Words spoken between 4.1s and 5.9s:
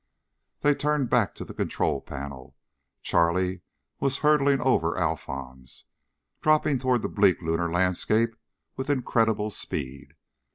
hurtling over Alphons,